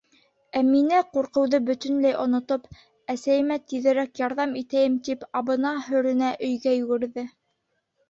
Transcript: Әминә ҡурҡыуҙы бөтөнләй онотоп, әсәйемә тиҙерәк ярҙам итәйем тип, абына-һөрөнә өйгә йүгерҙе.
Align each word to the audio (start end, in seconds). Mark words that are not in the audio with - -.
Әминә 0.61 1.01
ҡурҡыуҙы 1.17 1.59
бөтөнләй 1.67 2.15
онотоп, 2.23 2.65
әсәйемә 3.17 3.59
тиҙерәк 3.67 4.25
ярҙам 4.25 4.59
итәйем 4.65 4.99
тип, 5.11 5.31
абына-һөрөнә 5.45 6.37
өйгә 6.51 6.79
йүгерҙе. 6.83 7.33